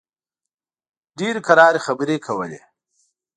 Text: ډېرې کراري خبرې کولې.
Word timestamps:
ډېرې 1.19 1.41
کراري 1.47 1.79
خبرې 1.87 2.17
کولې. 2.25 2.59